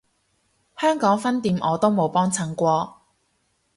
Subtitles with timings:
[0.79, 3.01] 香港分店我都冇幫襯過